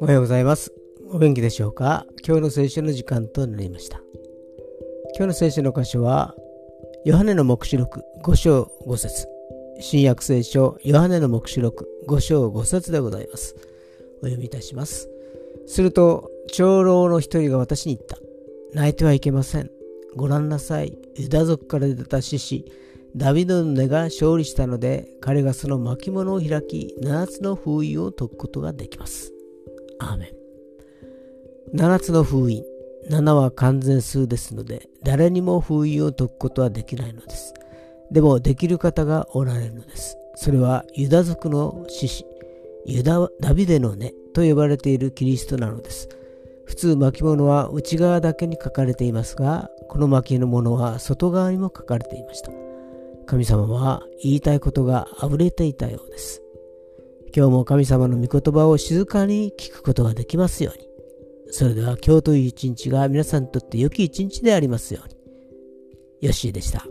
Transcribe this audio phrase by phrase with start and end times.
[0.00, 0.72] おはようございます。
[1.10, 2.06] お元気でしょうか？
[2.26, 4.00] 今日の聖書の時間となりました。
[5.16, 6.34] 今日の聖書の箇所は、
[7.04, 9.28] ヨハネの黙示録5章5節
[9.80, 13.54] 新約聖書ヨハネの黙示録5章5節でございます。
[14.22, 15.10] お読みいたします。
[15.66, 18.16] すると、長老の一人が私に言った。
[18.72, 19.70] 泣いてはいけません。
[20.16, 20.96] ご覧なさい。
[21.16, 22.64] ユダ族から出た獅子、
[23.16, 29.32] ダビドの根が勝利したので、彼がその巻物を開き、7つの封印を解くことができます。
[29.98, 30.32] アーメ
[31.72, 31.76] ン。
[31.76, 32.64] 7つの封印。
[33.08, 37.54] 7は完全数ですので、誰にも封印を解くことはできないのです。
[38.12, 40.16] でも、できる方がおられるのです。
[40.36, 42.26] それはユダ族の獅子、
[42.86, 46.08] ユダダビデの根と呼ばれているキリストなのです。
[46.64, 52.69] 普通巻物は内側だけに書かれていますが、この巻物は外側にも書かれていました。
[53.30, 56.42] 神様は言いたいことが溢れていたようです。
[57.32, 60.84] 今日も神様の御言葉を静かに聞くことができますように。
[61.52, 65.14] それでは今日という一日が皆さんにとって良き一日でありますように。
[66.22, 66.84] ヨッシーでした。